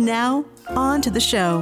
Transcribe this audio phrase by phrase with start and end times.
[0.00, 1.60] Now, on to the show.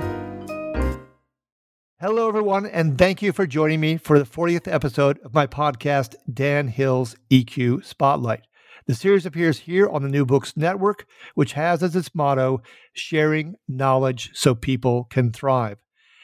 [2.00, 6.14] Hello, everyone, and thank you for joining me for the 40th episode of my podcast,
[6.32, 8.42] Dan Hill's EQ Spotlight.
[8.86, 13.56] The series appears here on the New Books Network, which has as its motto, sharing
[13.66, 15.78] knowledge so people can thrive.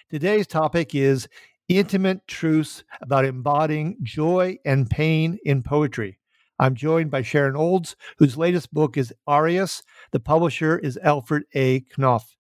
[0.09, 1.27] Today's topic is
[1.69, 6.21] intimate truths about embodying joy and pain in poetry.
[6.59, 9.83] I'm joined by Sharon Olds, whose latest book is Arias.
[10.13, 11.81] The publisher is Alfred A.
[11.99, 12.37] Knopf.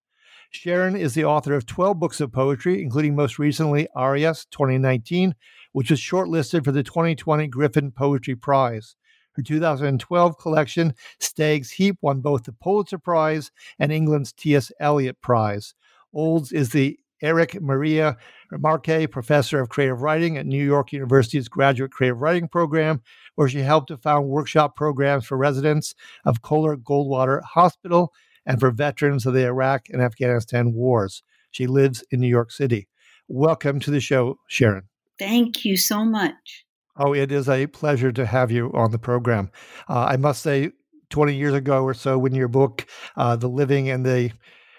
[0.50, 5.34] Sharon is the author of 12 books of poetry, including most recently Arias 2019,
[5.72, 8.94] which was shortlisted for the 2020 Griffin Poetry Prize.
[9.32, 13.50] Her 2012 collection, Stag's Leap, won both the Pulitzer Prize
[13.80, 14.70] and England's T.S.
[14.78, 15.74] Eliot Prize.
[16.12, 18.16] Olds is the Erich Maria
[18.50, 23.02] Remarque Professor of Creative Writing at New York University's Graduate Creative Writing Program,
[23.34, 28.12] where she helped to found workshop programs for residents of Coler Goldwater Hospital
[28.46, 31.22] and for veterans of the Iraq and Afghanistan wars.
[31.50, 32.88] She lives in New York City.
[33.28, 34.88] Welcome to the show, Sharon.
[35.18, 36.64] Thank you so much.
[36.96, 39.50] Oh, it is a pleasure to have you on the program.
[39.88, 40.70] Uh, I must say,
[41.10, 44.32] 20 years ago or so, when your book, uh, The Living and the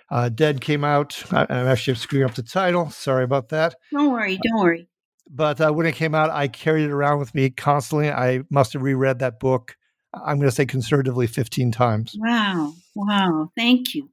[0.09, 2.89] uh, Dead, came out, I, am actually screwing up the title.
[2.89, 3.75] Sorry about that.
[3.91, 4.87] Don't worry, don't worry.
[5.29, 8.11] But uh, when it came out, I carried it around with me constantly.
[8.11, 9.75] I must have reread that book
[10.23, 12.15] I'm going to say conservatively 15 times.
[12.17, 12.73] Wow.
[12.95, 13.51] Wow.
[13.57, 14.09] Thank you.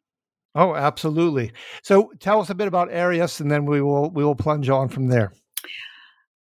[0.55, 1.53] Oh, absolutely.
[1.83, 4.89] So tell us a bit about Arias and then we will we will plunge on
[4.89, 5.33] from there.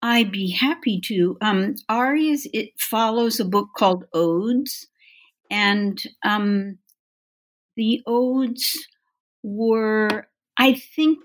[0.01, 1.37] I'd be happy to.
[1.41, 4.87] Um, Arias it follows a book called Odes,
[5.51, 6.79] and um,
[7.77, 8.79] the odes
[9.43, 11.19] were, I think,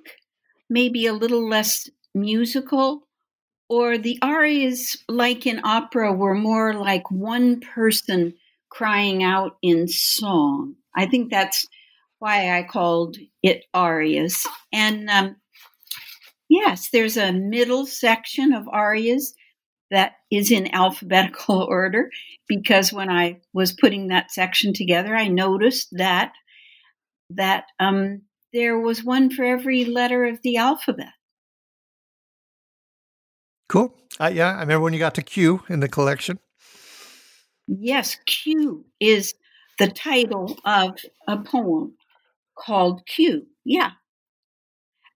[0.70, 3.08] maybe a little less musical
[3.69, 8.34] or the arias, like in opera, were more like one person
[8.69, 10.75] crying out in song.
[10.96, 11.68] I think that's
[12.19, 14.46] why I called it arias.
[14.72, 15.35] And um,
[16.50, 19.34] yes, there's a middle section of arias
[19.91, 22.09] that is in alphabetical order
[22.47, 26.34] because when I was putting that section together, I noticed that
[27.30, 28.22] that um,
[28.53, 31.13] there was one for every letter of the alphabet.
[33.74, 33.92] Cool.
[34.20, 36.38] Uh, yeah, I remember when you got to Q in the collection.
[37.66, 39.34] Yes, Q is
[39.80, 41.96] the title of a poem
[42.56, 43.48] called Q.
[43.66, 43.90] Yeah.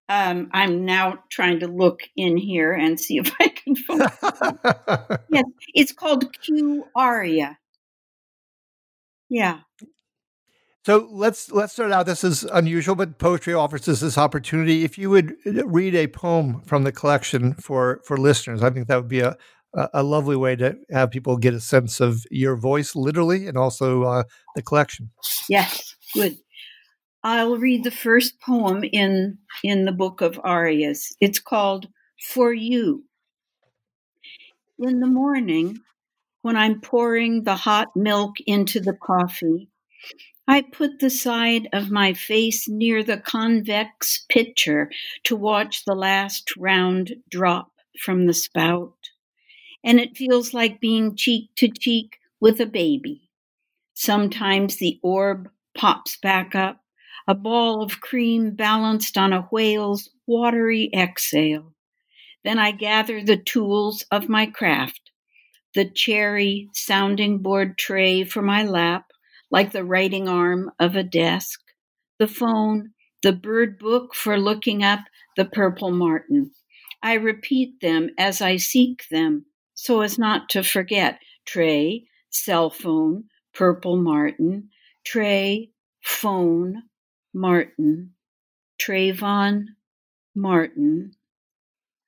[0.09, 5.19] Um, I'm now trying to look in here and see if I can find.
[5.29, 5.45] yes,
[5.75, 7.59] it's called Q Aria.
[9.29, 9.59] Yeah.
[10.87, 12.05] So let's let's start out.
[12.05, 14.85] This is unusual, but poetry offers us this opportunity.
[14.85, 18.95] If you would read a poem from the collection for for listeners, I think that
[18.95, 19.35] would be a
[19.73, 24.03] a lovely way to have people get a sense of your voice, literally, and also
[24.03, 24.23] uh,
[24.55, 25.11] the collection.
[25.49, 26.37] Yes, good.
[27.21, 31.13] I'll read the first poem in in the book of arias.
[31.19, 31.89] It's called
[32.29, 33.03] "For You."
[34.79, 35.79] In the morning,
[36.43, 39.69] when I'm pouring the hot milk into the coffee,
[40.49, 44.89] I put the side of my face near the convex pitcher
[45.25, 48.95] to watch the last round drop from the spout.
[49.83, 53.29] And it feels like being cheek to cheek with a baby.
[53.93, 56.79] Sometimes the orb pops back up,
[57.27, 61.73] a ball of cream balanced on a whale's watery exhale.
[62.45, 65.11] Then I gather the tools of my craft,
[65.75, 69.06] the cherry sounding board tray for my lap,
[69.51, 71.59] like the writing arm of a desk,
[72.19, 72.91] the phone,
[73.23, 74.99] the bird book for looking up
[75.35, 76.51] the purple martin.
[77.01, 83.25] I repeat them as I seek them so as not to forget tray, cell phone,
[83.53, 84.69] purple martin,
[85.05, 85.71] tray,
[86.03, 86.83] phone,
[87.33, 88.13] Martin,
[88.81, 89.65] Trayvon
[90.33, 91.11] Martin.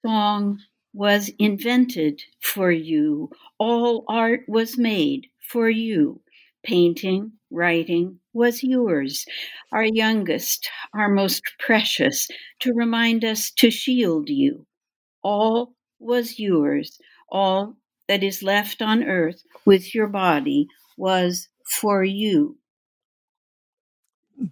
[0.04, 0.60] Song
[0.94, 3.30] was invented for you.
[3.60, 6.22] All art was made for you
[6.64, 9.26] painting, writing was yours,
[9.72, 12.28] our youngest, our most precious,
[12.60, 14.66] to remind us to shield you.
[15.24, 17.76] All was yours, all
[18.08, 20.68] that is left on earth with your body
[20.98, 21.48] was
[21.80, 22.58] For You.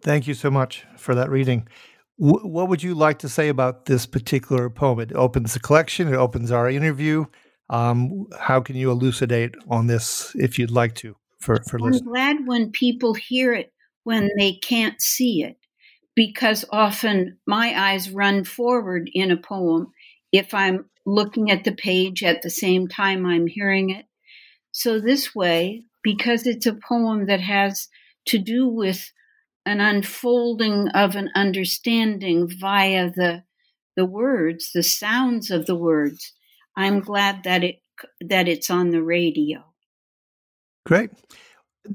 [0.01, 1.68] Thank you so much for that reading.
[2.19, 5.00] W- what would you like to say about this particular poem?
[5.00, 7.25] It opens the collection, it opens our interview.
[7.69, 12.48] Um, how can you elucidate on this if you'd like to for, for I'm glad
[12.48, 13.72] when people hear it
[14.04, 15.57] when they can't see it,
[16.16, 19.92] because often my eyes run forward in a poem
[20.31, 24.06] if I'm looking at the page at the same time I'm hearing it.
[24.72, 27.88] So, this way, because it's a poem that has
[28.28, 29.12] to do with
[29.66, 33.44] an unfolding of an understanding via the
[33.98, 36.33] the words, the sounds of the words.
[36.78, 37.81] I'm glad that it
[38.22, 39.67] that it's on the radio.
[40.88, 41.10] Great.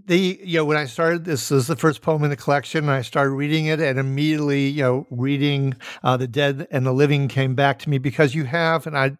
[0.04, 2.84] The you know when I started this is the first poem in the collection.
[2.84, 6.92] And I started reading it, and immediately you know reading uh, the dead and the
[6.92, 9.12] living came back to me because you have, and I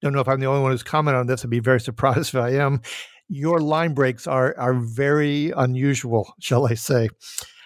[0.00, 1.44] don't know if I'm the only one who's commented on this.
[1.44, 2.82] I'd be very surprised if I am.
[3.28, 7.08] Your line breaks are are very unusual, shall I say?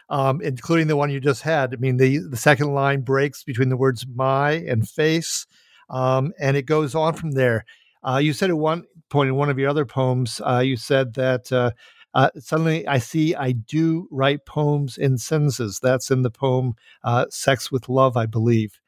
[0.08, 1.74] um, including the one you just had.
[1.74, 5.46] I mean, the, the second line breaks between the words my and face,
[5.90, 7.66] um, and it goes on from there.
[8.02, 11.14] Uh, you said at one point in one of your other poems, uh, you said
[11.14, 11.72] that uh,
[12.14, 15.80] uh suddenly I see I do write poems in sentences.
[15.82, 16.74] That's in the poem
[17.04, 18.80] uh, Sex with Love, I believe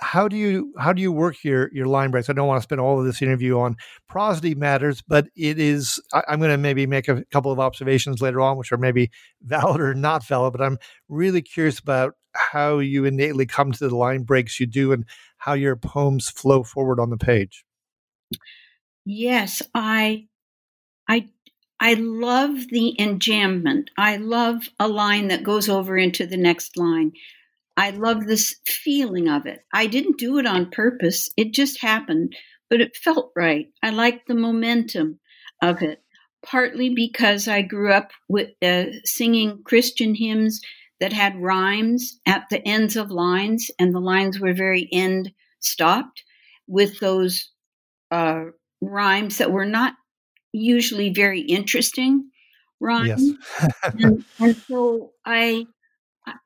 [0.00, 2.30] how do you how do you work your your line breaks?
[2.30, 3.76] I don't want to spend all of this interview on
[4.08, 6.00] prosody matters, but it is.
[6.12, 9.10] I, am going to maybe make a couple of observations later on, which are maybe
[9.42, 10.52] valid or not valid.
[10.52, 10.78] But I'm
[11.08, 15.04] really curious about how you innately come to the line breaks you do, and
[15.38, 17.64] how your poems flow forward on the page.
[19.12, 20.28] Yes, I,
[21.08, 21.28] I,
[21.80, 23.88] I love the enjambment.
[23.98, 27.12] I love a line that goes over into the next line.
[27.76, 29.64] I love this feeling of it.
[29.72, 32.36] I didn't do it on purpose, it just happened,
[32.70, 33.68] but it felt right.
[33.82, 35.18] I liked the momentum
[35.60, 36.02] of it,
[36.46, 40.60] partly because I grew up with uh, singing Christian hymns
[41.00, 46.22] that had rhymes at the ends of lines, and the lines were very end stopped
[46.68, 47.50] with those
[48.12, 48.44] uh,
[48.80, 49.94] rhymes that were not
[50.52, 52.30] usually very interesting
[52.80, 53.34] rhymes.
[53.60, 53.72] Yes.
[53.98, 55.66] and, and so I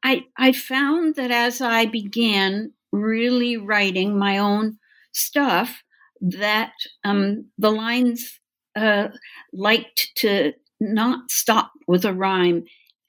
[0.02, 4.78] I, I found that as I began really writing my own
[5.12, 5.82] stuff,
[6.20, 6.72] that
[7.04, 8.40] um, the lines
[8.76, 9.08] uh,
[9.52, 12.64] liked to not stop with a rhyme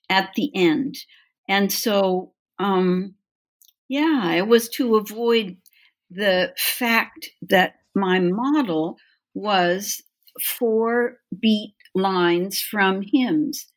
[0.10, 0.98] at the end.
[1.48, 3.16] And so, um,
[3.88, 5.57] yeah, it was to avoid
[6.10, 8.98] the fact that my model
[9.36, 10.02] was
[10.42, 13.68] four beat lines from hymns.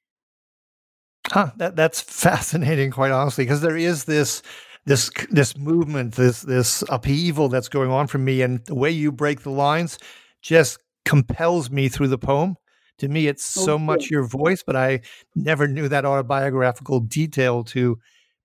[1.27, 4.43] Huh, that that's fascinating, quite honestly, because there is this
[4.87, 9.13] this this movement, this this upheaval that's going on for me, and the way you
[9.13, 9.99] break the lines
[10.41, 12.57] just compels me through the poem.
[12.99, 15.03] To me, it's oh, so much your voice, but I
[15.37, 17.99] never knew that autobiographical detail to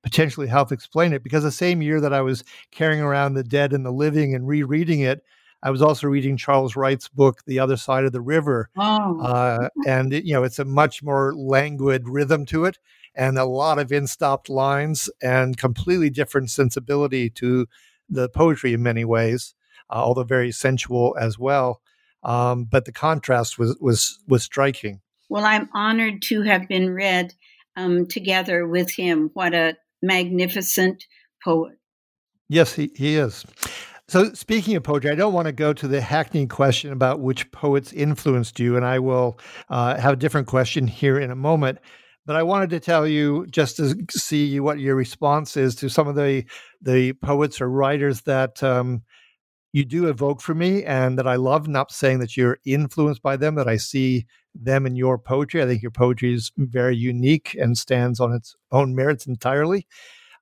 [0.04, 1.24] potentially help explain it.
[1.24, 4.48] Because the same year that I was carrying around the dead and the living and
[4.48, 5.24] rereading it,
[5.64, 8.70] I was also reading Charles Wright's book, The Other Side of the River.
[8.78, 9.22] Oh.
[9.22, 12.80] Uh, and, it, you know, it's a much more languid rhythm to it
[13.16, 17.66] and a lot of end stopped lines and completely different sensibility to
[18.10, 19.56] the poetry in many ways,
[19.90, 21.80] uh, although very sensual as well.
[22.24, 25.00] Um, but the contrast was, was, was striking.
[25.30, 27.34] Well, I'm honored to have been read
[27.78, 29.32] um, together with him.
[29.34, 31.06] What a magnificent
[31.42, 31.78] poet.
[32.50, 33.46] Yes, he, he is.
[34.14, 37.52] So, speaking of poetry, I don't want to go to the hackneyed question about which
[37.52, 39.40] poets influenced you, and I will
[39.70, 41.80] uh, have a different question here in a moment.
[42.28, 46.08] But I wanted to tell you just to see what your response is to some
[46.08, 46.46] of the
[46.80, 49.02] the poets or writers that um,
[49.72, 51.68] you do evoke for me and that I love.
[51.68, 55.64] Not saying that you're influenced by them, that I see them in your poetry.
[55.64, 59.88] I think your poetry is very unique and stands on its own merits entirely.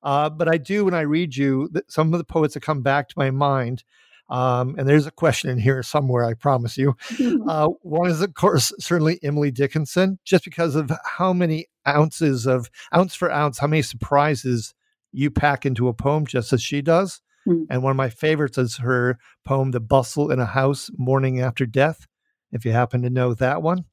[0.03, 3.08] Uh, but I do, when I read you, some of the poets that come back
[3.10, 3.84] to my mind,
[4.29, 6.96] um, and there's a question in here somewhere, I promise you.
[7.48, 12.70] Uh, one is, of course, certainly Emily Dickinson, just because of how many ounces of
[12.96, 14.74] ounce for ounce, how many surprises
[15.12, 17.20] you pack into a poem, just as she does.
[17.48, 17.65] Mm.
[17.70, 21.65] And one of my favorites is her poem, The Bustle in a House, Morning After
[21.65, 22.08] Death,
[22.51, 23.86] if you happen to know that one.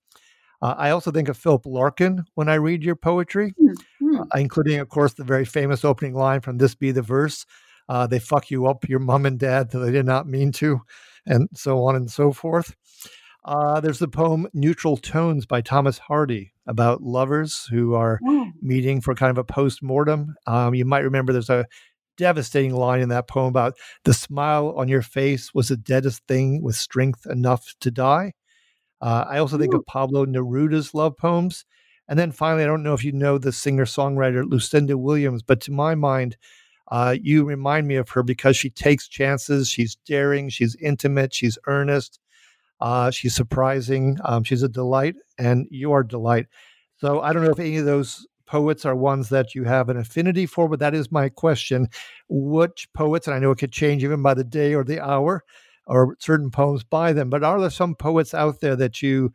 [0.61, 3.73] Uh, I also think of Philip Larkin when I read your poetry, mm-hmm.
[4.35, 7.47] Including, of course, the very famous opening line from This Be the Verse
[7.89, 10.81] uh, They fuck you up, your mom and dad, though they did not mean to,
[11.27, 12.75] and so on and so forth.
[13.45, 18.53] Uh, there's the poem Neutral Tones by Thomas Hardy about lovers who are mm.
[18.61, 20.35] meeting for kind of a post mortem.
[20.47, 21.67] Um, you might remember there's a
[22.19, 26.63] devastating line in that poem about the smile on your face was the deadest thing
[26.63, 28.33] with strength enough to die.
[29.01, 29.79] Uh, I also think Ooh.
[29.79, 31.65] of Pablo Neruda's love poems.
[32.09, 35.61] And then finally, I don't know if you know the singer songwriter Lucinda Williams, but
[35.63, 36.37] to my mind,
[36.91, 39.69] uh, you remind me of her because she takes chances.
[39.69, 42.19] She's daring, she's intimate, she's earnest,
[42.81, 46.47] uh, she's surprising, um, she's a delight, and you are delight.
[46.97, 49.99] So I don't know if any of those poets are ones that you have an
[49.99, 51.89] affinity for, but that is my question.
[52.31, 55.45] Which poets, and I know it could change even by the day or the hour,
[55.87, 59.33] or certain poems by them, but are there some poets out there that you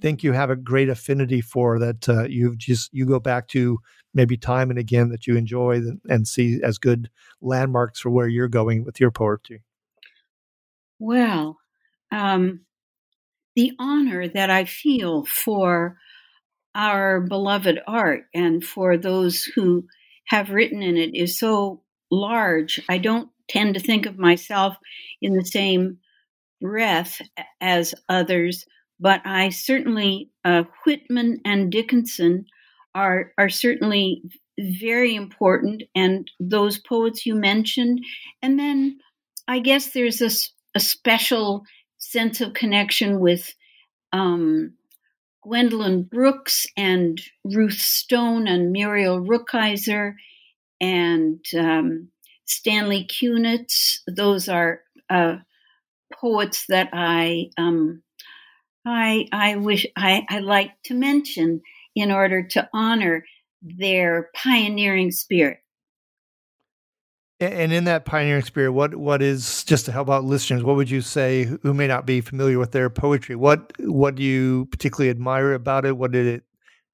[0.00, 3.78] think you have a great affinity for that uh, you just you go back to
[4.14, 7.10] maybe time and again that you enjoy and, and see as good
[7.40, 9.62] landmarks for where you're going with your poetry?
[10.98, 11.58] Well,
[12.10, 12.60] um,
[13.54, 15.98] the honor that I feel for
[16.74, 19.86] our beloved art and for those who
[20.26, 22.80] have written in it is so large.
[22.88, 24.76] I don't tend to think of myself
[25.22, 25.98] in the same
[26.60, 27.20] breath
[27.60, 28.66] as others,
[28.98, 32.46] but I certainly uh, Whitman and Dickinson
[32.94, 34.22] are are certainly
[34.58, 38.00] very important, and those poets you mentioned,
[38.42, 38.98] and then
[39.48, 40.30] I guess there's a,
[40.74, 41.64] a special
[41.98, 43.54] sense of connection with
[44.12, 44.72] um,
[45.42, 50.14] Gwendolyn Brooks and Ruth Stone and Muriel Rukeyser
[50.80, 52.08] and um,
[52.46, 53.98] Stanley Kunitz.
[54.08, 55.36] Those are uh,
[56.12, 58.02] poets that I um,
[58.86, 61.60] I I wish I, I like to mention
[61.94, 63.24] in order to honor
[63.60, 65.58] their pioneering spirit.
[67.38, 70.62] And in that pioneering spirit, what what is just to help out listeners?
[70.62, 73.36] What would you say who may not be familiar with their poetry?
[73.36, 75.98] What what do you particularly admire about it?
[75.98, 76.44] What did it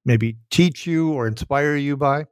[0.03, 2.25] maybe teach you or inspire you by?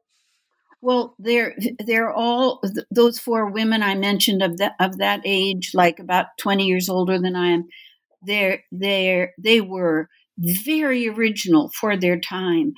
[0.82, 6.00] Well, they're they're all those four women I mentioned of that of that age, like
[6.00, 7.68] about twenty years older than I am.
[8.24, 12.74] They're they they were very original for their time,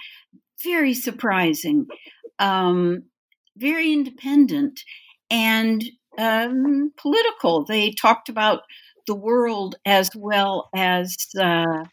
[0.64, 1.88] very surprising,
[2.40, 3.04] um,
[3.58, 4.82] very independent,
[5.30, 5.84] and
[6.18, 7.66] um, political.
[7.66, 8.62] They talked about
[9.08, 11.86] the world as well as uh,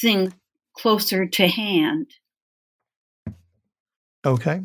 [0.00, 0.32] things
[0.76, 2.06] closer to hand.
[4.24, 4.62] Okay.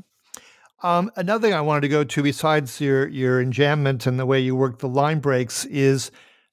[0.81, 4.39] Um, another thing I wanted to go to, besides your your enjambment and the way
[4.39, 6.12] you work the line breaks, is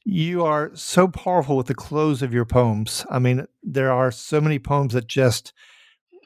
[0.08, 3.04] you are so powerful with the close of your poems.
[3.10, 5.52] I mean, there are so many poems that just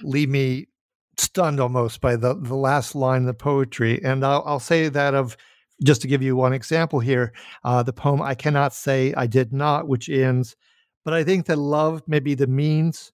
[0.02, 0.68] leave me
[1.16, 3.98] stunned almost by the the last line of the poetry.
[4.04, 5.34] And I'll, I'll say that of
[5.82, 7.32] just to give you one example here,
[7.64, 10.56] uh, the poem "I cannot say I did not," which ends,
[11.02, 13.12] but I think that love may be the means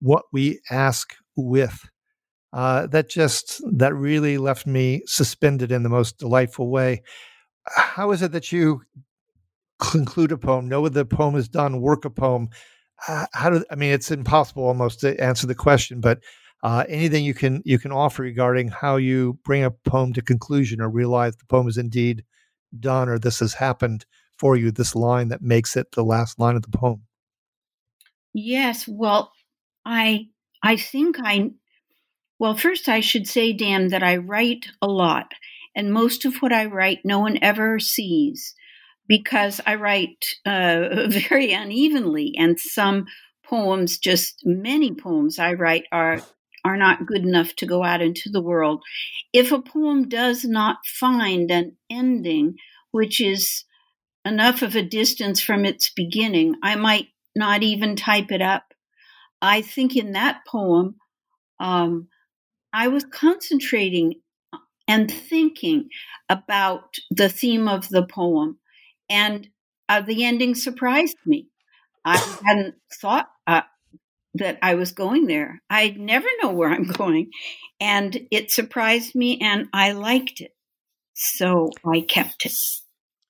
[0.00, 1.88] what we ask with
[2.52, 7.02] uh, that just that really left me suspended in the most delightful way.
[7.66, 8.82] How is it that you
[9.78, 12.48] conclude a poem, know the poem is done, work a poem?
[13.06, 13.92] Uh, how do I mean?
[13.92, 16.20] It's impossible almost to answer the question, but
[16.62, 20.80] uh, anything you can you can offer regarding how you bring a poem to conclusion
[20.80, 22.24] or realize the poem is indeed
[22.78, 24.04] done or this has happened
[24.36, 24.70] for you.
[24.70, 27.02] This line that makes it the last line of the poem.
[28.34, 29.32] Yes, well,
[29.84, 30.28] I
[30.62, 31.50] I think I
[32.40, 35.32] well, first, I should say, Dan, that I write a lot,
[35.74, 38.54] and most of what I write no one ever sees
[39.08, 43.06] because I write uh, very unevenly, and some
[43.44, 46.20] poems, just many poems I write, are
[46.64, 48.82] are not good enough to go out into the world.
[49.32, 52.56] If a poem does not find an ending,
[52.90, 53.64] which is
[54.24, 58.74] enough of a distance from its beginning, I might not even type it up.
[59.40, 60.96] I think in that poem,
[61.60, 62.08] um,
[62.72, 64.14] I was concentrating
[64.52, 65.88] uh, and thinking
[66.28, 68.58] about the theme of the poem,
[69.08, 69.48] and
[69.88, 71.48] uh, the ending surprised me.
[72.04, 73.62] I hadn't thought uh,
[74.34, 75.60] that I was going there.
[75.68, 77.30] I never know where I'm going,
[77.80, 80.52] and it surprised me, and I liked it,
[81.14, 82.52] so I kept it.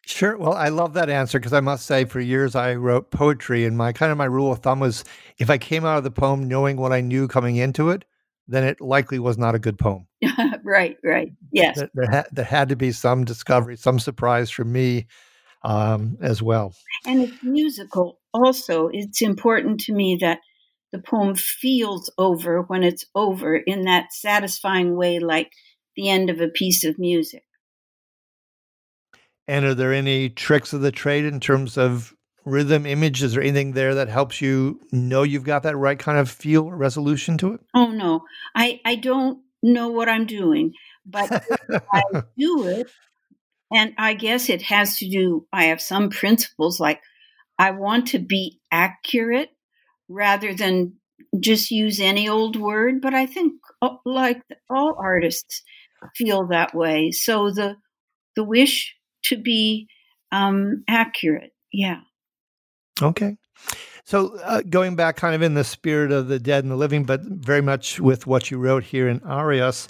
[0.06, 0.38] Sure.
[0.38, 3.76] Well, I love that answer because I must say, for years I wrote poetry, and
[3.76, 5.04] my kind of my rule of thumb was
[5.37, 8.06] if I came out of the poem knowing what I knew coming into it,
[8.47, 10.06] then it likely was not a good poem.
[10.64, 11.32] right, right.
[11.52, 11.76] Yes.
[11.76, 15.06] There, there, ha- there, had to be some discovery, some surprise for me
[15.62, 16.74] um, as well.
[17.06, 18.88] And it's musical also.
[18.92, 20.40] It's important to me that
[20.92, 25.50] the poem feels over when it's over in that satisfying way, like
[25.96, 27.44] the end of a piece of music.
[29.46, 33.22] And are there any tricks of the trade in terms of rhythm, image?
[33.22, 36.64] Is there anything there that helps you know you've got that right kind of feel
[36.64, 37.60] or resolution to it?
[37.74, 38.24] Oh no,
[38.54, 40.72] I I don't know what I'm doing,
[41.04, 41.44] but
[41.92, 42.02] I
[42.38, 42.90] do it,
[43.72, 45.46] and I guess it has to do.
[45.52, 47.00] I have some principles like
[47.58, 49.50] I want to be accurate.
[50.08, 50.94] rather than
[51.40, 53.00] just use any old word.
[53.00, 55.62] But I think, uh, like all artists,
[56.16, 57.10] feel that way.
[57.10, 57.76] So the
[58.37, 58.94] the wish
[59.25, 59.88] to be
[60.32, 62.00] um, accurate, yeah.
[63.02, 63.37] Okay.
[64.04, 67.04] So, uh, going back kind of in the spirit of the dead and the living,
[67.04, 69.88] but very much with what you wrote here in Arias,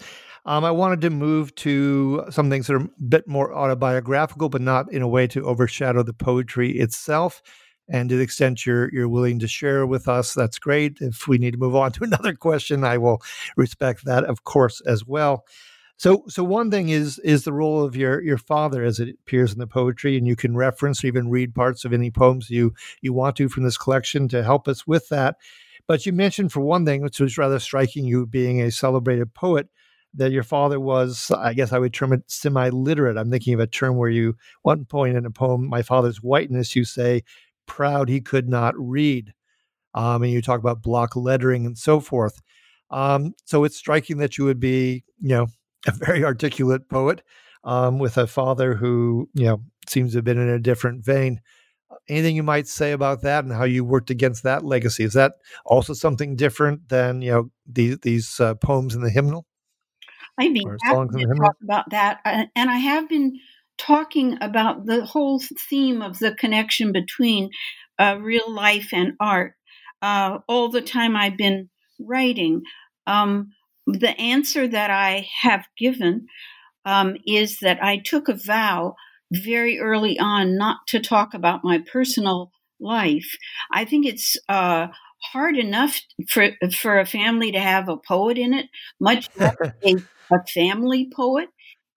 [0.49, 4.63] um, I wanted to move to some things that are a bit more autobiographical, but
[4.63, 7.43] not in a way to overshadow the poetry itself.
[7.91, 10.99] And to the extent you're you're willing to share with us, that's great.
[11.03, 13.21] If we need to move on to another question, I will
[13.59, 15.45] respect that, of course, as well.
[15.99, 19.53] So, so one thing is is the role of your your father as it appears
[19.53, 22.73] in the poetry, and you can reference or even read parts of any poems you
[23.03, 25.37] you want to from this collection to help us with that.
[25.87, 29.69] But you mentioned for one thing, which was rather striking, you being a celebrated poet,
[30.19, 33.17] that your father was, I guess I would term it semi-literate.
[33.17, 36.77] I'm thinking of a term where you one point in a poem, "My Father's Whiteness,"
[36.77, 37.23] you say,
[37.67, 39.33] "Proud he could not read,"
[39.95, 42.41] um, and you talk about block lettering and so forth.
[42.91, 45.47] Um, so it's striking that you would be, you know,
[45.87, 47.23] a very articulate poet
[47.65, 51.41] um, with a father who you know seems to have been in a different vein.
[52.09, 55.05] Anything you might say about that and how you worked against that legacy?
[55.05, 55.35] Is that
[55.65, 59.47] also something different than you know these these uh, poems in the hymnal?
[60.39, 63.41] I'd be happy to talk about that, uh, and I have been
[63.79, 65.41] talking about the whole
[65.71, 67.51] theme of the connection between
[67.99, 69.55] uh, real life and art
[70.03, 72.63] uh, all the time I've been writing.
[73.07, 73.51] Um,
[73.87, 76.27] the answer that I have given
[76.85, 78.97] um, is that I took a vow
[79.33, 83.37] very early on not to talk about my personal life.
[83.73, 84.89] I think it's uh,
[85.23, 88.67] hard enough for for a family to have a poet in it,
[89.01, 89.53] much a,
[90.31, 91.49] a, family poet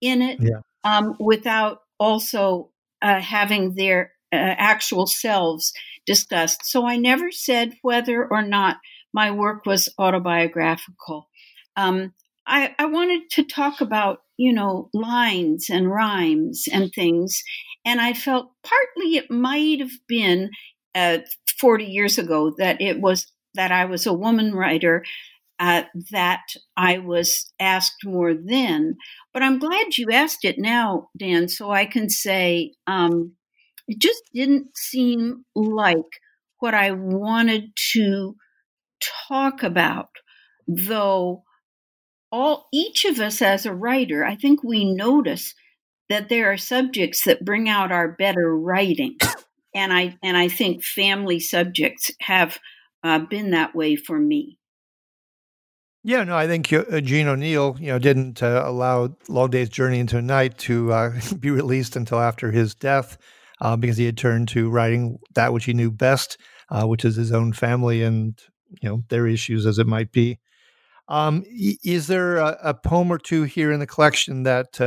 [0.02, 0.62] in it, yeah.
[0.84, 5.74] um, without also uh, having their uh, actual selves
[6.06, 6.66] discussed.
[6.66, 8.78] So I never said whether or not
[9.14, 11.28] my work was autobiographical
[11.76, 12.14] um,
[12.46, 17.44] I, I wanted to talk about, you know, lines and rhymes and things.
[17.86, 20.50] And I felt partly it might have been
[20.94, 21.20] uh,
[21.62, 25.04] 40 years ago that it was that I was a woman writer
[25.60, 26.42] uh, that
[26.76, 28.96] I was asked more then.
[29.32, 33.34] But I'm glad you asked it now, Dan, so I can say um,
[33.88, 35.98] it just didn't seem like
[36.60, 38.36] what I wanted to
[39.28, 40.10] talk about,
[40.68, 41.44] though
[42.32, 45.54] all each of us as a writer, I think we notice
[46.10, 49.18] that there are subjects that bring out our better writing,
[49.74, 52.60] and I and I think family subjects have
[53.04, 54.58] uh, been that way for me.
[56.04, 60.00] Yeah, no, I think uh, Gene O'Neill, you know, didn't uh, allow Long Day's Journey
[60.00, 63.18] into Night to uh, be released until after his death,
[63.62, 66.38] uh, because he had turned to writing that which he knew best,
[66.70, 68.40] uh, which is his own family and
[68.82, 70.40] you know their issues as it might be.
[71.08, 74.80] Um, is there a, a, poem or two here in the collection that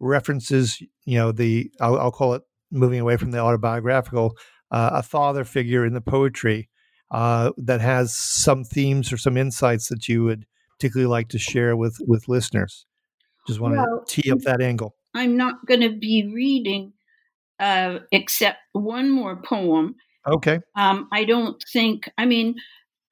[0.00, 4.36] references, you know, the I'll, I'll, call it moving away from the autobiographical,
[4.70, 6.68] uh, a father figure in the poetry
[7.10, 11.76] uh, that has some themes or some insights that you would particularly like to share
[11.76, 12.86] with with listeners?
[13.46, 14.94] Just want well, to tee up that angle.
[15.14, 16.92] I'm not going to be reading
[17.58, 19.96] uh, except one more poem.
[20.26, 20.60] Okay.
[20.76, 22.10] Um, I don't think.
[22.18, 22.56] I mean,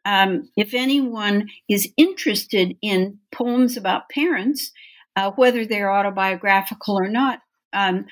[0.05, 4.73] um, if anyone is interested in poems about parents,
[5.17, 7.41] uh, whether they're autobiographical or not,
[7.73, 8.07] um,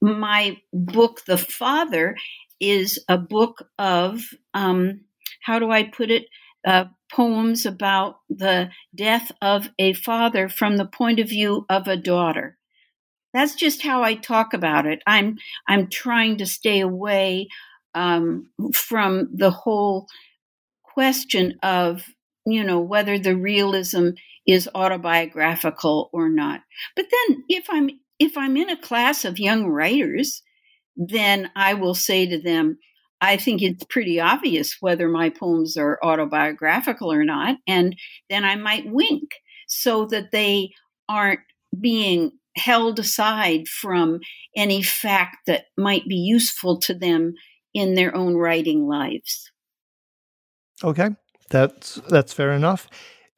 [0.00, 2.16] my book, The Father,
[2.60, 4.22] is a book of,
[4.54, 5.02] um,
[5.42, 6.26] how do I put it?
[6.66, 11.96] Uh, poems about the death of a father from the point of view of a
[11.96, 12.58] daughter.
[13.32, 15.02] That's just how I talk about it.
[15.06, 15.36] I'm
[15.68, 17.48] I'm trying to stay away
[17.94, 20.06] um, from the whole
[20.82, 22.02] question of,
[22.46, 24.10] you know, whether the realism
[24.46, 26.60] is autobiographical or not.
[26.94, 30.42] But then if I'm if I'm in a class of young writers,
[30.96, 32.78] then I will say to them,
[33.20, 37.56] I think it's pretty obvious whether my poems are autobiographical or not.
[37.66, 37.96] And
[38.28, 39.30] then I might wink
[39.68, 40.70] so that they
[41.08, 41.40] aren't
[41.78, 44.20] being held aside from
[44.56, 47.34] any fact that might be useful to them
[47.74, 49.50] in their own writing lives.
[50.82, 51.10] Okay,
[51.50, 52.88] that's that's fair enough.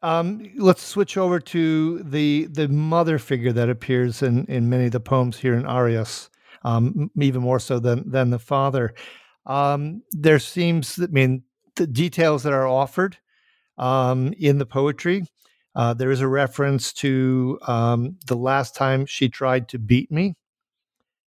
[0.03, 4.93] Um, let's switch over to the the mother figure that appears in, in many of
[4.93, 6.31] the poems here in Arias,
[6.63, 8.95] um, even more so than than the father.
[9.47, 11.43] Um, there seems, I mean,
[11.77, 13.17] the details that are offered
[13.79, 15.25] um, in the poetry.
[15.75, 20.35] Uh, there is a reference to um, the last time she tried to beat me.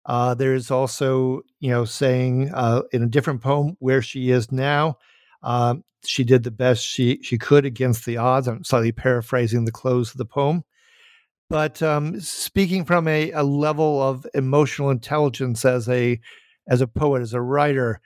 [0.05, 4.51] Uh, there is also, you know, saying uh, in a different poem where she is
[4.51, 4.97] now.
[5.43, 8.47] Um, she did the best she she could against the odds.
[8.47, 10.63] I'm slightly paraphrasing the close of the poem.
[11.49, 16.19] But um, speaking from a, a level of emotional intelligence as a
[16.67, 18.01] as a poet, as a writer,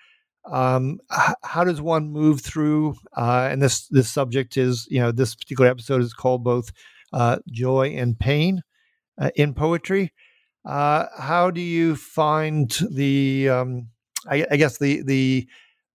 [0.49, 2.95] um, h- how does one move through?
[3.15, 6.71] Uh, and this this subject is, you know, this particular episode is called both
[7.11, 8.61] uh, joy and pain
[9.19, 10.13] uh, in poetry.
[10.65, 13.49] Uh, how do you find the?
[13.49, 13.89] Um,
[14.29, 15.47] I, I, guess the the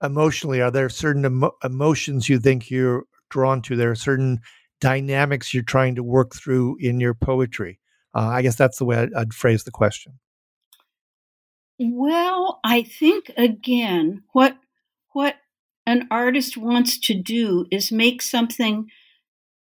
[0.02, 3.76] emotionally are there certain emo- emotions you think you're drawn to?
[3.76, 4.40] There are certain
[4.80, 7.80] dynamics you're trying to work through in your poetry?
[8.14, 10.18] Uh, I guess that's the way I'd, I'd phrase the question.
[11.78, 14.56] Well, I think again, what
[15.12, 15.36] what
[15.86, 18.88] an artist wants to do is make something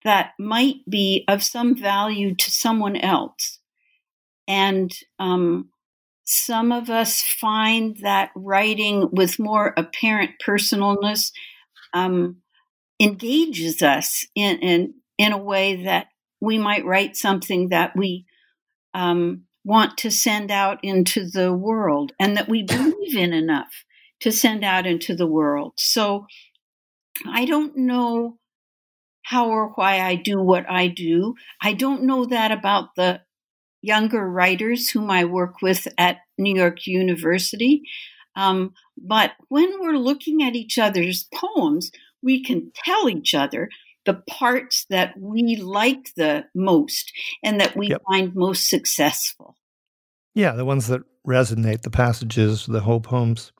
[0.04, 3.58] that might be of some value to someone else.
[4.46, 5.70] And um,
[6.26, 11.30] some of us find that writing with more apparent personalness
[11.94, 12.38] um,
[13.00, 16.08] engages us in, in in a way that
[16.40, 18.26] we might write something that we
[18.92, 23.84] um, want to send out into the world and that we believe in enough
[24.20, 25.72] to send out into the world.
[25.76, 26.26] So
[27.26, 28.38] I don't know
[29.22, 31.34] how or why I do what I do.
[31.60, 33.22] I don't know that about the
[33.82, 37.82] younger writers whom I work with at New York University.
[38.34, 41.90] Um, but when we're looking at each other's poems,
[42.22, 43.68] we can tell each other
[44.04, 47.12] the parts that we like the most
[47.42, 48.02] and that we yep.
[48.08, 49.56] find most successful.
[50.34, 53.52] Yeah, the ones that resonate, the passages, the whole poems.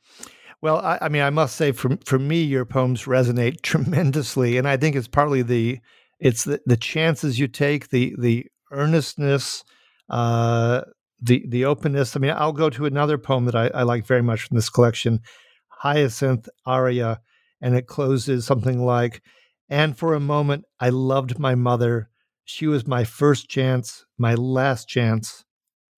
[0.62, 4.68] Well, I, I, mean, I must say, for for me, your poems resonate tremendously, and
[4.68, 5.80] I think it's partly the
[6.18, 9.64] it's the, the chances you take, the the earnestness,
[10.08, 10.82] uh,
[11.20, 12.16] the the openness.
[12.16, 14.70] I mean, I'll go to another poem that I, I like very much from this
[14.70, 15.20] collection,
[15.68, 17.20] Hyacinth Aria,
[17.60, 19.22] and it closes something like,
[19.68, 22.10] "And for a moment, I loved my mother.
[22.44, 25.44] She was my first chance, my last chance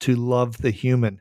[0.01, 1.21] to love the human."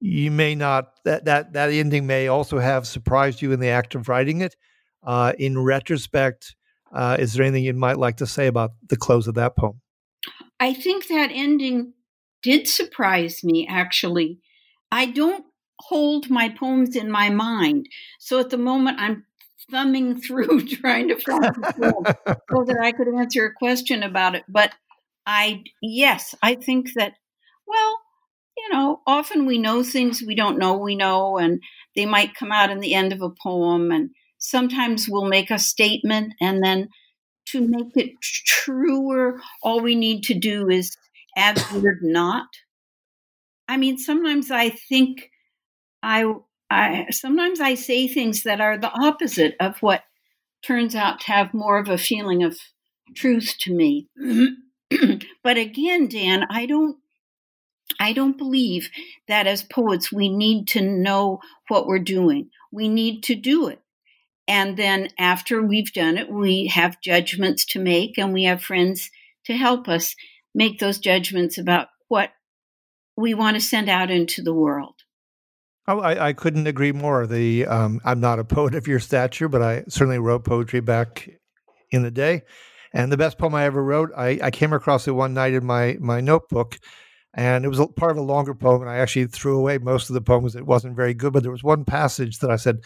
[0.00, 3.94] You may not that that that ending may also have surprised you in the act
[3.94, 4.56] of writing it.
[5.04, 6.54] Uh, in retrospect,
[6.92, 9.80] uh, is there anything you might like to say about the close of that poem?
[10.60, 11.94] I think that ending
[12.42, 14.38] did surprise me, actually.
[14.90, 15.44] I don't
[15.78, 17.88] hold my poems in my mind.
[18.18, 19.24] So at the moment, I'm
[19.70, 22.04] thumbing through trying to find a poem
[22.50, 24.44] so that I could answer a question about it.
[24.48, 24.72] But
[25.26, 27.14] I, yes, I think that,
[27.66, 27.98] well,
[28.56, 31.60] you know, often we know things we don't know we know, and
[31.96, 33.90] they might come out in the end of a poem.
[33.90, 36.88] And sometimes we'll make a statement, and then
[37.46, 40.96] to make it truer, all we need to do is
[41.36, 42.46] add the word not.
[43.68, 45.30] I mean, sometimes I think
[46.02, 46.32] I,
[46.70, 50.02] I sometimes I say things that are the opposite of what
[50.64, 52.58] turns out to have more of a feeling of
[53.14, 54.08] truth to me.
[55.42, 56.96] but again, Dan, I don't
[58.00, 58.90] I don't believe
[59.28, 62.50] that as poets we need to know what we're doing.
[62.70, 63.80] We need to do it.
[64.48, 69.10] And then after we've done it, we have judgments to make and we have friends
[69.44, 70.14] to help us
[70.54, 72.30] make those judgments about what
[73.16, 74.94] we want to send out into the world.
[75.88, 77.26] Oh, I, I couldn't agree more.
[77.26, 81.28] The um, I'm not a poet of your stature, but I certainly wrote poetry back
[81.90, 82.42] in the day.
[82.94, 85.64] And the best poem I ever wrote, I, I came across it one night in
[85.64, 86.78] my my notebook,
[87.34, 88.82] and it was a, part of a longer poem.
[88.82, 90.54] And I actually threw away most of the poems.
[90.54, 92.80] It wasn't very good, but there was one passage that I said,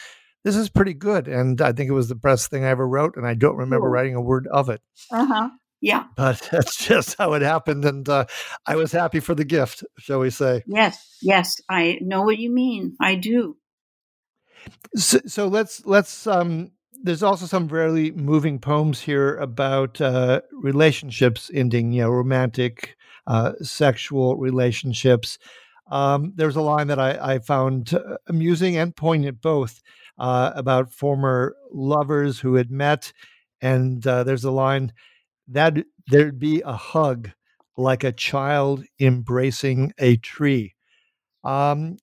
[0.45, 3.17] "This is pretty good," and I think it was the best thing I ever wrote.
[3.17, 3.93] And I don't remember cool.
[3.93, 4.81] writing a word of it.
[5.11, 5.51] Uh huh.
[5.81, 6.05] Yeah.
[6.17, 7.85] But that's just how it happened.
[7.85, 8.27] And uh,
[8.67, 10.63] I was happy for the gift, shall we say.
[10.67, 11.61] Yes, yes.
[11.69, 12.97] I know what you mean.
[13.01, 13.57] I do.
[14.97, 21.51] So, so let's, let's, um, there's also some very moving poems here about uh, relationships
[21.53, 25.39] ending, you know, romantic, uh, sexual relationships.
[25.91, 29.83] Um, there's a line that I, I found uh, amusing and poignant both
[30.19, 33.13] uh, about former lovers who had met.
[33.61, 34.93] And uh, there's a line,
[35.49, 35.77] that
[36.09, 37.31] there'd be a hug
[37.77, 40.75] like a child embracing a tree.
[41.45, 41.99] Um,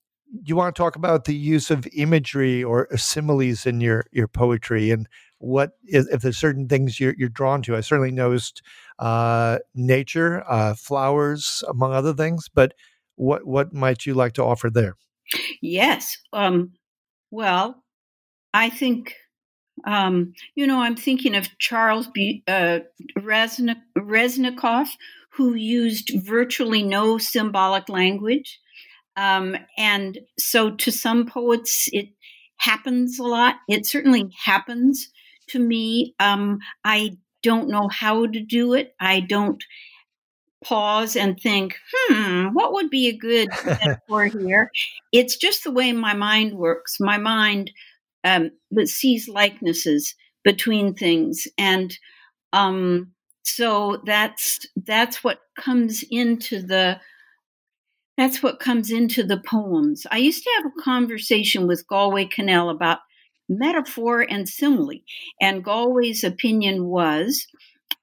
[0.45, 4.91] you want to talk about the use of imagery or similes in your your poetry
[4.91, 5.07] and
[5.43, 7.75] what is, if there's certain things you're, you're drawn to?
[7.75, 8.61] I certainly noticed
[8.97, 12.49] uh, nature, uh, flowers, among other things.
[12.53, 12.73] But
[13.15, 14.95] what what might you like to offer there?
[15.61, 16.17] Yes.
[16.31, 16.71] Um,
[17.29, 17.83] well,
[18.53, 19.15] I think
[19.85, 22.79] um, you know, I'm thinking of Charles B, uh,
[25.31, 28.59] who used virtually no symbolic language.
[29.15, 32.09] Um, and so to some poets, it
[32.57, 33.55] happens a lot.
[33.67, 35.09] It certainly happens
[35.49, 36.15] to me.
[36.19, 38.95] Um, I don't know how to do it.
[38.99, 39.61] I don't
[40.63, 44.71] pause and think, hmm, what would be a good metaphor here?
[45.11, 46.97] It's just the way my mind works.
[46.99, 47.71] My mind
[48.23, 48.51] um,
[48.85, 51.97] sees likenesses between things, and
[52.51, 53.11] um,
[53.43, 56.99] so that's that's what comes into the
[58.17, 60.05] that's what comes into the poems.
[60.11, 62.99] I used to have a conversation with Galway Kinnell about
[63.49, 65.01] metaphor and simile,
[65.41, 67.47] and Galway's opinion was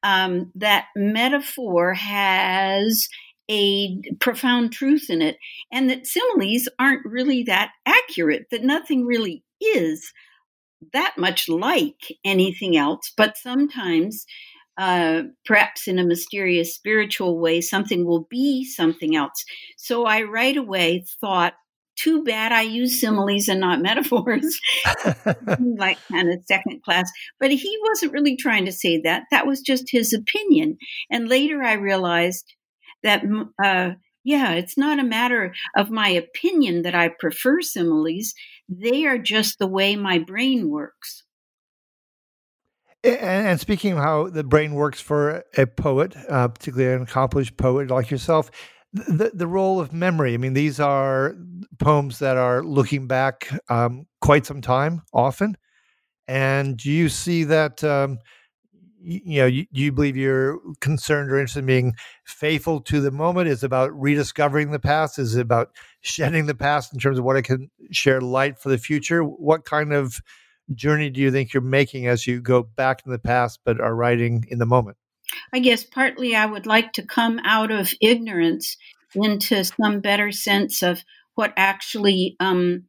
[0.02, 3.08] um, that metaphor has
[3.50, 5.36] a profound truth in it,
[5.72, 10.12] and that similes aren't really that accurate, that nothing really is
[10.92, 14.24] that much like anything else, but sometimes.
[14.78, 19.44] Uh, perhaps in a mysterious spiritual way, something will be something else.
[19.76, 21.52] So I right away thought
[22.00, 24.58] too bad I use similes and not metaphors,
[25.76, 27.10] like kind of second class.
[27.38, 29.24] But he wasn't really trying to say that.
[29.30, 30.78] That was just his opinion.
[31.10, 32.54] And later I realized
[33.02, 33.22] that,
[33.62, 33.92] uh,
[34.24, 38.34] yeah, it's not a matter of my opinion that I prefer similes.
[38.70, 41.24] They are just the way my brain works.
[43.02, 47.90] And, speaking of how the brain works for a poet, uh, particularly an accomplished poet
[47.90, 48.50] like yourself,
[48.92, 50.34] the the role of memory.
[50.34, 51.34] I mean, these are
[51.78, 55.56] poems that are looking back um, quite some time, often.
[56.28, 57.82] And do you see that?
[57.82, 58.18] Um,
[59.02, 63.48] you, know, you, you believe you're concerned or interested in being faithful to the moment?
[63.48, 65.18] Is about rediscovering the past?
[65.18, 68.78] Is about shedding the past in terms of what it can share light for the
[68.78, 69.22] future?
[69.22, 70.20] What kind of
[70.74, 73.94] journey do you think you're making as you go back in the past but are
[73.94, 74.96] writing in the moment?
[75.52, 78.76] I guess partly I would like to come out of ignorance
[79.14, 82.84] into some better sense of what actually um,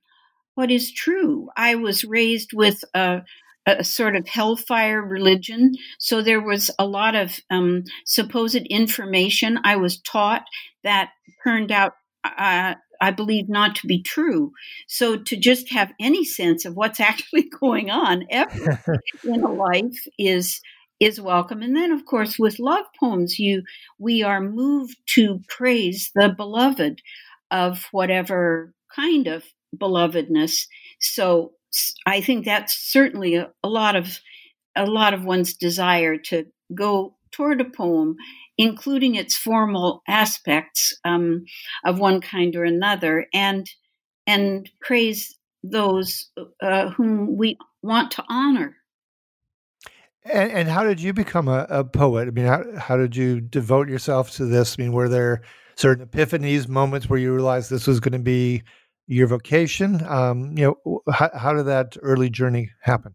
[0.55, 1.49] what is true.
[1.55, 3.21] I was raised with a,
[3.65, 9.75] a, sort of hellfire religion, so there was a lot of um, supposed information I
[9.75, 10.43] was taught
[10.83, 11.11] that
[11.43, 11.93] turned out.
[12.23, 14.51] Uh, I believe not to be true.
[14.87, 18.79] So to just have any sense of what's actually going on ever
[19.23, 20.61] in a life is
[20.99, 21.63] is welcome.
[21.63, 23.63] And then, of course, with love poems, you
[23.97, 27.01] we are moved to praise the beloved
[27.49, 29.43] of whatever kind of
[29.75, 30.67] belovedness.
[30.99, 31.53] So
[32.05, 34.19] I think that's certainly a, a lot of
[34.75, 38.15] a lot of one's desire to go toward a poem,
[38.57, 41.45] including its formal aspects um,
[41.85, 43.69] of one kind or another, and
[44.27, 46.29] and praise those
[46.61, 48.75] uh, whom we want to honor.
[50.23, 52.27] And, and how did you become a, a, poet?
[52.27, 54.75] I mean, how, how did you devote yourself to this?
[54.77, 55.41] I mean, were there
[55.75, 58.61] certain epiphanies, moments where you realized this was going to be
[59.11, 60.01] your vocation?
[60.07, 63.13] Um, you know, how, how did that early journey happen?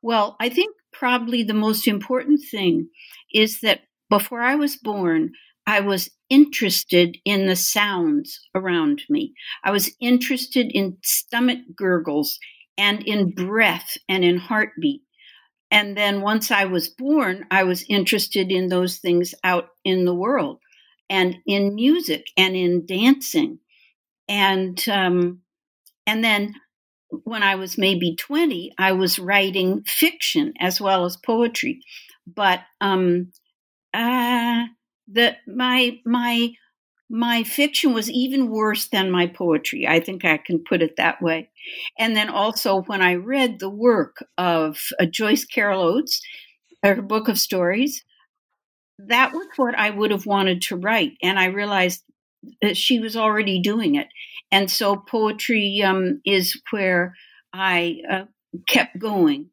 [0.00, 2.88] Well, I think probably the most important thing
[3.34, 5.32] is that before I was born,
[5.66, 9.34] I was interested in the sounds around me.
[9.64, 12.38] I was interested in stomach gurgles
[12.78, 15.02] and in breath and in heartbeat.
[15.72, 20.14] And then once I was born, I was interested in those things out in the
[20.14, 20.60] world
[21.10, 23.58] and in music and in dancing.
[24.28, 25.42] And, um,
[26.06, 26.54] and then
[27.24, 31.80] when I was maybe 20, I was writing fiction as well as poetry.
[32.26, 33.32] But, um,
[33.94, 34.64] uh,
[35.08, 36.52] the, my, my
[37.08, 39.86] my fiction was even worse than my poetry.
[39.86, 41.50] I think I can put it that way.
[41.98, 46.20] And then also, when I read the work of uh, Joyce Carol Oates,
[46.82, 48.04] her book of stories,
[48.98, 51.12] that was what I would have wanted to write.
[51.22, 52.02] And I realized
[52.74, 54.08] she was already doing it.
[54.50, 57.14] And so, poetry um, is where
[57.52, 58.24] I uh,
[58.68, 59.50] kept going.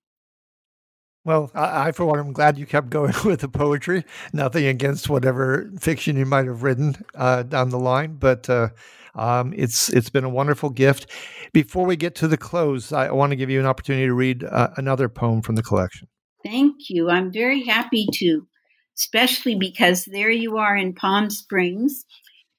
[1.25, 4.03] Well, I, I, for one, am glad you kept going with the poetry.
[4.34, 8.69] Nothing against whatever fiction you might have written uh, down the line, but uh,
[9.15, 11.10] um, it's it's been a wonderful gift.
[11.53, 14.43] Before we get to the close, I want to give you an opportunity to read
[14.43, 16.08] uh, another poem from the collection.
[16.43, 17.10] Thank you.
[17.10, 18.45] I'm very happy to,
[18.97, 22.03] especially because there you are in Palm Springs,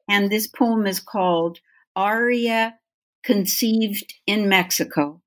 [0.09, 1.61] and this poem is called
[1.97, 2.79] "Aria
[3.23, 5.23] Conceived in Mexico."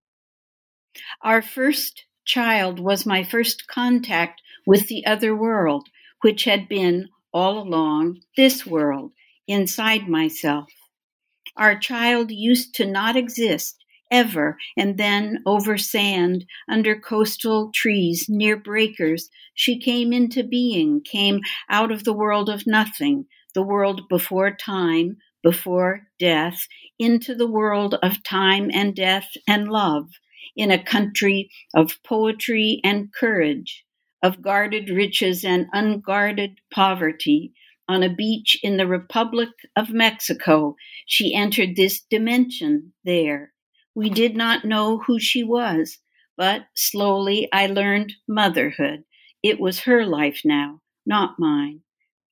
[1.22, 5.88] Our first child was my first contact with the other world,
[6.22, 9.14] which had been all along this world
[9.48, 10.70] inside myself.
[11.56, 18.56] Our child used to not exist ever, and then over sand, under coastal trees, near
[18.58, 23.26] breakers, she came into being, came out of the world of nothing,
[23.58, 26.68] the world before time, before death,
[27.00, 30.12] into the world of time and death and love
[30.56, 33.84] in a country of poetry and courage,
[34.22, 37.52] of guarded riches and unguarded poverty,
[37.90, 40.76] on a beach in the Republic of Mexico,
[41.08, 43.54] she entered this dimension there.
[43.96, 45.98] We did not know who she was,
[46.38, 49.04] but slowly I learned motherhood.
[49.42, 51.82] It was her life now, not mine.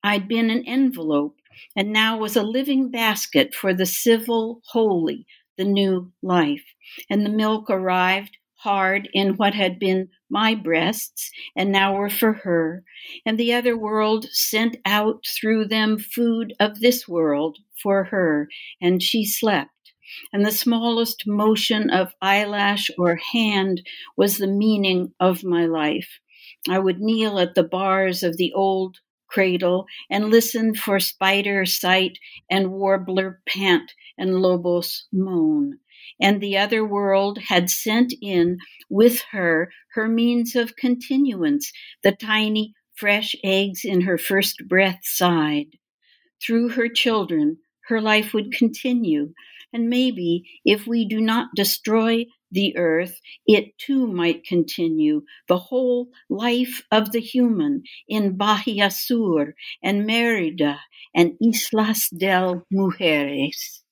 [0.06, 1.34] I'd been an envelope
[1.74, 5.26] and now was a living basket for the civil holy,
[5.58, 6.62] the new life.
[7.10, 12.34] And the milk arrived hard in what had been my breasts and now were for
[12.34, 12.84] her,
[13.26, 18.48] and the other world sent out through them food of this world for her,
[18.80, 19.92] and she slept.
[20.32, 23.82] And the smallest motion of eyelash or hand
[24.16, 26.20] was the meaning of my life.
[26.68, 32.18] I would kneel at the bars of the old cradle and listen for spider sight
[32.50, 35.78] and warbler pant and lobos moan
[36.20, 38.58] and the other world had sent in
[38.88, 45.78] with her her means of continuance, the tiny fresh eggs in her first breath sighed.
[46.44, 47.58] Through her children,
[47.88, 49.32] her life would continue,
[49.72, 56.08] and maybe if we do not destroy the earth, it too might continue, the whole
[56.28, 60.80] life of the human in Bahia Sur and Merida
[61.14, 63.82] and Islas del Mujeres.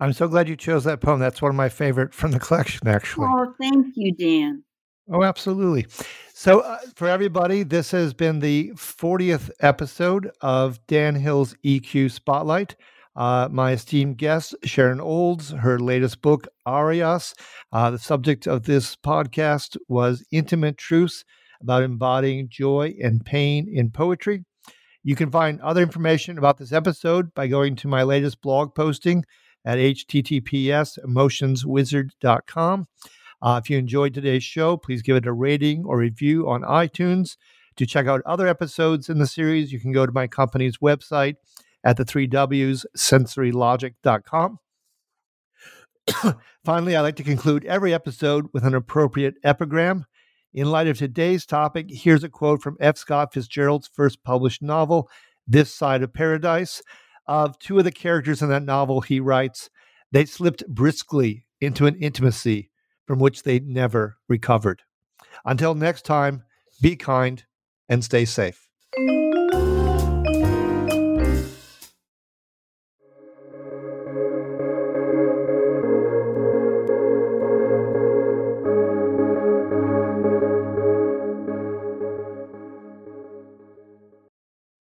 [0.00, 1.20] I'm so glad you chose that poem.
[1.20, 3.26] That's one of my favorite from the collection, actually.
[3.28, 4.64] Oh, thank you, Dan.
[5.12, 5.86] Oh, absolutely.
[6.32, 12.76] So, uh, for everybody, this has been the 40th episode of Dan Hill's EQ Spotlight.
[13.16, 17.34] Uh, my esteemed guest, Sharon Olds, her latest book, Arias.
[17.72, 21.24] Uh, the subject of this podcast was Intimate Truths
[21.60, 24.44] about embodying joy and pain in poetry.
[25.02, 29.24] You can find other information about this episode by going to my latest blog posting
[29.64, 32.86] at https emotionswizard.com.
[33.42, 37.36] Uh, if you enjoyed today's show, please give it a rating or review on iTunes.
[37.76, 41.36] To check out other episodes in the series, you can go to my company's website
[41.84, 44.58] at the three W's, sensorylogic.com.
[46.64, 50.06] Finally, I like to conclude every episode with an appropriate epigram.
[50.52, 52.96] In light of today's topic, here's a quote from F.
[52.96, 55.08] Scott Fitzgerald's first published novel,
[55.46, 56.82] This Side of Paradise
[57.26, 59.70] of two of the characters in that novel, he writes,
[60.10, 62.70] they slipped briskly into an intimacy
[63.06, 64.82] from which they never recovered.
[65.44, 66.42] Until next time,
[66.82, 67.44] be kind
[67.88, 68.68] and stay safe.